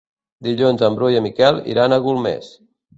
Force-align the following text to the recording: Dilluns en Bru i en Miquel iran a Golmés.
Dilluns 0.47 0.85
en 0.89 0.97
Bru 0.97 1.11
i 1.17 1.21
en 1.21 1.27
Miquel 1.29 1.63
iran 1.77 1.97
a 2.01 2.05
Golmés. 2.11 2.55